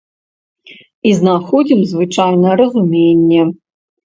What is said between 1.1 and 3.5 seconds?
знаходзім звычайна разуменне.